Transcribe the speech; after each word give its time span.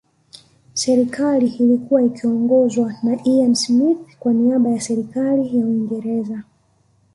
Serikali 0.73 1.47
iIlikua 1.47 2.01
ikiiongozwa 2.03 2.93
na 3.03 3.23
Ian 3.25 3.55
Smith 3.55 4.17
kwa 4.19 4.33
niaba 4.33 4.69
ya 4.69 4.81
Serikali 4.81 5.57
ya 5.57 5.65
Uingereza 5.65 6.43